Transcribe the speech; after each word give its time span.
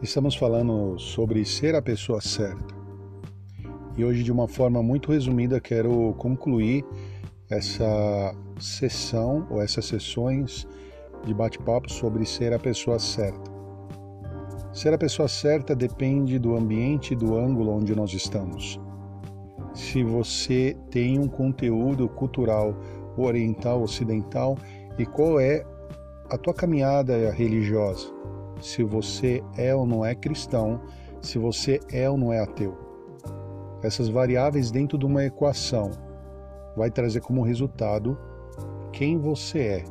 Estamos 0.00 0.36
falando 0.36 0.96
sobre 0.96 1.44
ser 1.44 1.74
a 1.74 1.82
pessoa 1.82 2.20
certa. 2.20 2.72
E 3.96 4.04
hoje, 4.04 4.22
de 4.22 4.30
uma 4.30 4.46
forma 4.46 4.80
muito 4.80 5.10
resumida, 5.10 5.60
quero 5.60 6.14
concluir 6.18 6.84
essa 7.50 8.32
sessão 8.60 9.44
ou 9.50 9.60
essas 9.60 9.86
sessões 9.86 10.68
de 11.24 11.34
bate-papo 11.34 11.90
sobre 11.90 12.24
ser 12.24 12.52
a 12.52 12.60
pessoa 12.60 13.00
certa. 13.00 13.50
Ser 14.72 14.94
a 14.94 14.98
pessoa 14.98 15.26
certa 15.26 15.74
depende 15.74 16.38
do 16.38 16.56
ambiente 16.56 17.14
e 17.14 17.16
do 17.16 17.36
ângulo 17.36 17.72
onde 17.72 17.92
nós 17.96 18.12
estamos. 18.12 18.80
Se 19.74 20.04
você 20.04 20.76
tem 20.92 21.18
um 21.18 21.26
conteúdo 21.26 22.08
cultural 22.08 22.72
oriental, 23.16 23.82
ocidental 23.82 24.56
e 24.96 25.04
qual 25.04 25.40
é 25.40 25.66
a 26.30 26.38
tua 26.38 26.54
caminhada 26.54 27.32
religiosa 27.32 28.16
se 28.60 28.82
você 28.82 29.42
é 29.56 29.74
ou 29.74 29.86
não 29.86 30.04
é 30.04 30.14
cristão, 30.14 30.80
se 31.20 31.38
você 31.38 31.80
é 31.90 32.08
ou 32.08 32.16
não 32.16 32.32
é 32.32 32.40
ateu. 32.40 32.76
Essas 33.82 34.08
variáveis 34.08 34.70
dentro 34.70 34.98
de 34.98 35.06
uma 35.06 35.24
equação 35.24 35.90
vai 36.76 36.90
trazer 36.90 37.20
como 37.20 37.42
resultado 37.42 38.18
quem 38.92 39.18
você 39.18 39.58
é. 39.58 39.84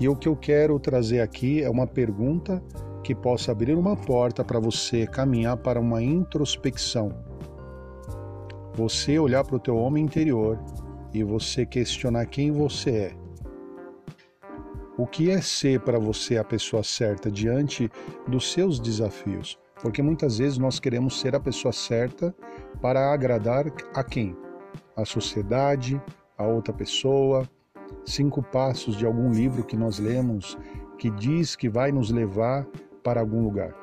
E 0.00 0.08
o 0.08 0.16
que 0.16 0.28
eu 0.28 0.36
quero 0.36 0.78
trazer 0.78 1.20
aqui 1.20 1.62
é 1.62 1.70
uma 1.70 1.86
pergunta 1.86 2.62
que 3.02 3.14
possa 3.14 3.52
abrir 3.52 3.76
uma 3.76 3.96
porta 3.96 4.44
para 4.44 4.60
você 4.60 5.06
caminhar 5.06 5.56
para 5.56 5.80
uma 5.80 6.02
introspecção. 6.02 7.10
Você 8.74 9.18
olhar 9.18 9.44
para 9.44 9.56
o 9.56 9.60
teu 9.60 9.76
homem 9.76 10.04
interior 10.04 10.58
e 11.12 11.22
você 11.22 11.66
questionar 11.66 12.26
quem 12.26 12.50
você 12.50 12.90
é 12.90 13.21
o 14.96 15.06
que 15.06 15.30
é 15.30 15.40
ser 15.40 15.80
para 15.80 15.98
você 15.98 16.36
a 16.36 16.44
pessoa 16.44 16.82
certa 16.82 17.30
diante 17.30 17.90
dos 18.28 18.52
seus 18.52 18.78
desafios? 18.78 19.58
Porque 19.80 20.02
muitas 20.02 20.38
vezes 20.38 20.58
nós 20.58 20.78
queremos 20.78 21.18
ser 21.18 21.34
a 21.34 21.40
pessoa 21.40 21.72
certa 21.72 22.34
para 22.80 23.12
agradar 23.12 23.66
a 23.94 24.04
quem? 24.04 24.36
A 24.96 25.04
sociedade, 25.04 26.00
a 26.36 26.46
outra 26.46 26.72
pessoa. 26.74 27.48
Cinco 28.04 28.42
passos 28.42 28.96
de 28.96 29.06
algum 29.06 29.32
livro 29.32 29.64
que 29.64 29.76
nós 29.76 29.98
lemos 29.98 30.58
que 30.98 31.10
diz 31.10 31.56
que 31.56 31.68
vai 31.68 31.90
nos 31.90 32.10
levar 32.10 32.66
para 33.02 33.20
algum 33.20 33.42
lugar. 33.42 33.74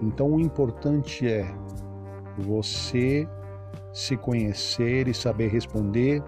Então 0.00 0.34
o 0.34 0.40
importante 0.40 1.26
é 1.26 1.46
você 2.36 3.28
se 3.92 4.16
conhecer 4.16 5.08
e 5.08 5.14
saber 5.14 5.48
responder 5.48 6.22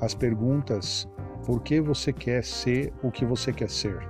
as 0.00 0.14
perguntas 0.14 1.08
por 1.48 1.62
que 1.62 1.80
você 1.80 2.12
quer 2.12 2.44
ser 2.44 2.92
o 3.02 3.10
que 3.10 3.24
você 3.24 3.50
quer 3.54 3.70
ser. 3.70 4.06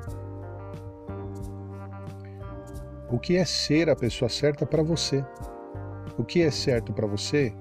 O 3.08 3.17
que 3.17 3.36
é 3.36 3.45
ser 3.45 3.89
a 3.89 3.95
pessoa 3.95 4.28
certa 4.28 4.67
para 4.67 4.83
você? 4.83 5.25
O 6.19 6.25
que 6.25 6.42
é 6.42 6.50
certo 6.50 6.92
para 6.92 7.06
você, 7.06 7.55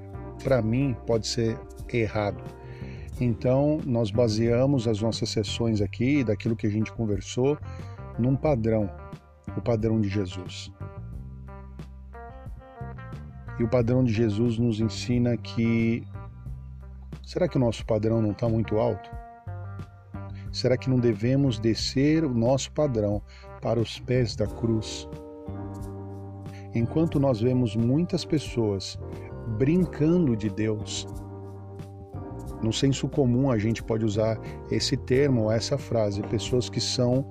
para 0.43 0.63
mim, 0.63 0.97
pode 1.05 1.27
ser 1.27 1.59
errado. 1.93 2.43
Então, 3.21 3.79
nós 3.85 4.09
baseamos 4.09 4.87
as 4.87 4.99
nossas 4.99 5.29
sessões 5.29 5.79
aqui, 5.79 6.23
daquilo 6.23 6.55
que 6.55 6.65
a 6.65 6.71
gente 6.71 6.91
conversou, 6.91 7.55
num 8.17 8.35
padrão, 8.35 8.89
o 9.55 9.61
padrão 9.61 10.01
de 10.01 10.09
Jesus. 10.09 10.73
E 13.59 13.63
o 13.63 13.69
padrão 13.69 14.03
de 14.03 14.11
Jesus 14.11 14.57
nos 14.57 14.79
ensina 14.79 15.37
que 15.37 16.03
será 17.23 17.47
que 17.47 17.57
o 17.57 17.59
nosso 17.59 17.85
padrão 17.85 18.23
não 18.23 18.31
está 18.31 18.49
muito 18.49 18.79
alto? 18.79 19.26
Será 20.51 20.77
que 20.77 20.89
não 20.89 20.97
devemos 20.97 21.59
descer 21.59 22.23
o 22.23 22.33
nosso 22.33 22.71
padrão 22.71 23.21
para 23.61 23.79
os 23.79 23.99
pés 23.99 24.35
da 24.35 24.47
cruz? 24.47 25.07
Enquanto 26.73 27.19
nós 27.19 27.41
vemos 27.41 27.75
muitas 27.75 28.23
pessoas 28.23 28.99
brincando 29.57 30.35
de 30.35 30.49
Deus, 30.49 31.07
no 32.61 32.71
senso 32.71 33.07
comum 33.07 33.51
a 33.51 33.57
gente 33.57 33.83
pode 33.83 34.05
usar 34.05 34.39
esse 34.71 34.95
termo 34.95 35.43
ou 35.43 35.51
essa 35.51 35.77
frase, 35.77 36.21
pessoas 36.23 36.69
que 36.69 36.81
são 36.81 37.29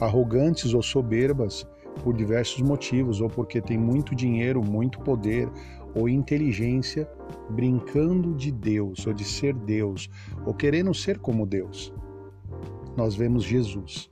arrogantes 0.00 0.74
ou 0.74 0.82
soberbas 0.82 1.66
por 2.02 2.14
diversos 2.14 2.60
motivos, 2.60 3.20
ou 3.20 3.28
porque 3.28 3.60
têm 3.60 3.78
muito 3.78 4.14
dinheiro, 4.14 4.62
muito 4.62 4.98
poder 5.00 5.48
ou 5.94 6.08
inteligência, 6.08 7.08
brincando 7.50 8.34
de 8.34 8.50
Deus, 8.50 9.06
ou 9.06 9.12
de 9.12 9.24
ser 9.24 9.54
Deus, 9.54 10.10
ou 10.44 10.52
querendo 10.52 10.92
ser 10.92 11.20
como 11.20 11.46
Deus 11.46 11.92
nós 12.96 13.14
vemos 13.14 13.44
Jesus 13.44 14.10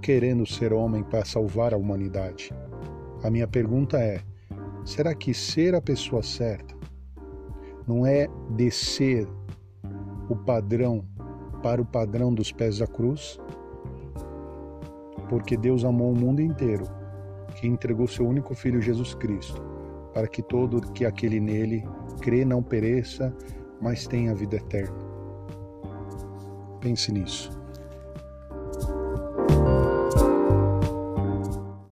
querendo 0.00 0.46
ser 0.46 0.72
homem 0.72 1.02
para 1.02 1.24
salvar 1.24 1.74
a 1.74 1.76
humanidade. 1.76 2.50
A 3.22 3.30
minha 3.30 3.46
pergunta 3.46 3.98
é: 3.98 4.20
será 4.84 5.14
que 5.14 5.32
ser 5.32 5.74
a 5.74 5.80
pessoa 5.80 6.22
certa 6.22 6.74
não 7.86 8.06
é 8.06 8.28
descer 8.50 9.28
o 10.28 10.36
padrão 10.36 11.04
para 11.62 11.80
o 11.80 11.84
padrão 11.84 12.32
dos 12.32 12.52
pés 12.52 12.78
da 12.78 12.86
cruz? 12.86 13.38
Porque 15.28 15.56
Deus 15.56 15.84
amou 15.84 16.12
o 16.12 16.18
mundo 16.18 16.40
inteiro, 16.40 16.84
que 17.56 17.66
entregou 17.66 18.08
seu 18.08 18.26
único 18.26 18.54
filho 18.54 18.80
Jesus 18.80 19.14
Cristo, 19.14 19.62
para 20.12 20.26
que 20.26 20.42
todo 20.42 20.80
que 20.92 21.04
aquele 21.04 21.38
nele 21.38 21.84
crê 22.20 22.44
não 22.44 22.62
pereça, 22.62 23.34
mas 23.80 24.06
tenha 24.06 24.34
vida 24.34 24.56
eterna. 24.56 24.98
Pense 26.80 27.12
nisso. 27.12 27.59